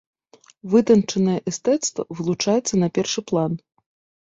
Вытанчанае 0.73 1.35
эстэцтва 1.51 2.01
вылучаецца 2.15 2.73
на 2.83 2.87
першы 2.99 3.19
план. 3.31 3.51